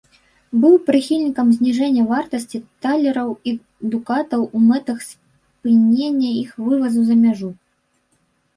[0.61, 3.55] Быў прыхільнікам зніжэння вартасці талераў і
[3.93, 7.49] дукатаў у мэтах спынення іх вывазу за мяжу.